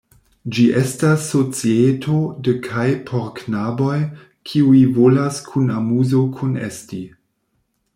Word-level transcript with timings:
Ĝi 0.53 0.63
estas 0.79 1.27
societo 1.33 2.15
de 2.47 2.55
kaj 2.69 2.87
por 3.11 3.29
knaboj, 3.43 4.01
kiuj 4.51 4.83
volas 4.99 5.43
kun 5.51 5.73
amuzo 5.81 6.29
kunesti. 6.41 7.07